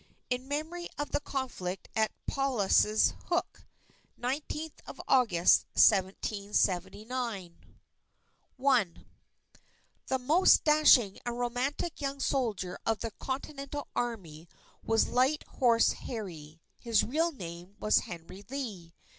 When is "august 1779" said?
5.07-7.55